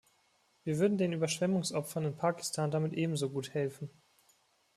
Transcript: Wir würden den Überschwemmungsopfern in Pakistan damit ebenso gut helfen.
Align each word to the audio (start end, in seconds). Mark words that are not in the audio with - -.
Wir 0.63 0.79
würden 0.79 0.97
den 0.97 1.13
Überschwemmungsopfern 1.13 2.05
in 2.05 2.15
Pakistan 2.17 2.71
damit 2.71 2.93
ebenso 2.93 3.29
gut 3.29 3.53
helfen. 3.53 3.91